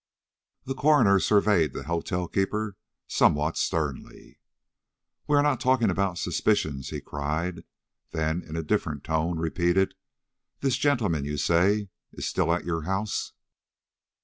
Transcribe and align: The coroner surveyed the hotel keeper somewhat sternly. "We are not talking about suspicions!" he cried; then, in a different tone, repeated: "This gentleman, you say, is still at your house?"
The 0.65 0.73
coroner 0.73 1.19
surveyed 1.19 1.73
the 1.73 1.83
hotel 1.83 2.27
keeper 2.27 2.75
somewhat 3.05 3.55
sternly. 3.55 4.39
"We 5.27 5.37
are 5.37 5.43
not 5.43 5.59
talking 5.59 5.91
about 5.91 6.17
suspicions!" 6.17 6.89
he 6.89 7.01
cried; 7.01 7.65
then, 8.09 8.41
in 8.41 8.55
a 8.55 8.63
different 8.63 9.03
tone, 9.03 9.37
repeated: 9.37 9.93
"This 10.61 10.77
gentleman, 10.77 11.25
you 11.25 11.37
say, 11.37 11.89
is 12.13 12.25
still 12.27 12.51
at 12.51 12.65
your 12.65 12.81
house?" 12.81 13.33